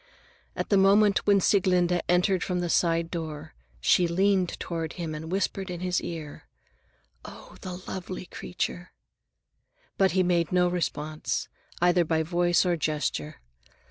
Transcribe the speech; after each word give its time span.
At 0.55 0.69
the 0.69 0.77
moment 0.79 1.27
when 1.27 1.39
Sieglinde 1.39 2.01
entered 2.09 2.43
from 2.43 2.59
the 2.59 2.71
side 2.71 3.11
door, 3.11 3.53
she 3.79 4.07
leaned 4.07 4.59
toward 4.59 4.93
him 4.93 5.13
and 5.13 5.31
whispered 5.31 5.69
in 5.69 5.81
his 5.81 6.01
ear, 6.01 6.47
"Oh, 7.23 7.55
the 7.61 7.77
lovely 7.87 8.25
creature!" 8.25 8.93
But 9.99 10.13
he 10.13 10.23
made 10.23 10.51
no 10.51 10.67
response, 10.67 11.49
either 11.83 12.03
by 12.03 12.23
voice 12.23 12.65
or 12.65 12.75
gesture. 12.75 13.41